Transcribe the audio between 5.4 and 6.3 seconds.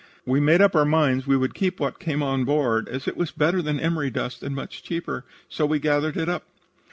so we gathered it